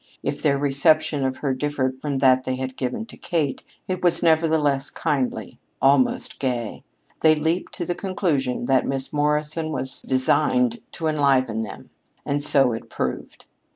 If 0.23 0.41
their 0.41 0.57
reception 0.57 1.23
of 1.23 1.37
her 1.37 1.53
differed 1.53 2.01
from 2.01 2.17
that 2.17 2.43
they 2.43 2.55
had 2.55 2.75
given 2.75 3.05
to 3.05 3.17
Kate, 3.17 3.61
it 3.87 4.03
was 4.03 4.23
nevertheless 4.23 4.89
kindly 4.89 5.59
almost 5.79 6.39
gay. 6.39 6.83
They 7.19 7.35
leaped 7.35 7.73
to 7.73 7.85
the 7.85 7.93
conclusion 7.93 8.65
that 8.65 8.87
Miss 8.87 9.13
Morrison 9.13 9.69
was 9.71 10.01
designed 10.01 10.79
to 10.93 11.05
enliven 11.05 11.61
them. 11.61 11.91
And 12.25 12.41
so 12.41 12.71
it 12.73 12.89
proved. 12.89 13.45